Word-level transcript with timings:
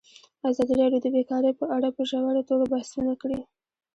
ازادي 0.49 0.73
راډیو 0.81 1.03
د 1.03 1.07
بیکاري 1.15 1.51
په 1.59 1.65
اړه 1.75 1.89
په 1.95 2.01
ژوره 2.09 2.41
توګه 2.49 2.65
بحثونه 2.73 3.13
کړي. 3.21 3.39